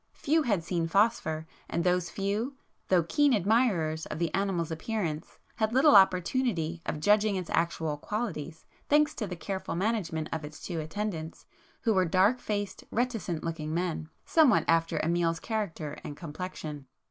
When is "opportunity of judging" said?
5.95-7.35